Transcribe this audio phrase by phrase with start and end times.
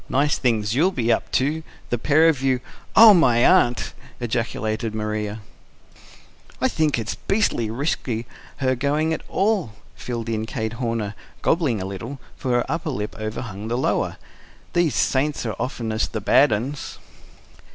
[0.09, 2.59] "Nice things you'll be up to, the pair of you
[2.95, 5.41] oh, my aunt!" ejaculated Maria.
[6.59, 8.25] "I think it's beastly risky
[8.57, 13.15] her going at all," filled in Kate Horner, gobbling a little; for her upper lip
[13.19, 14.17] overhung the lower.
[14.73, 16.97] "These saints are oftenest bad 'uns."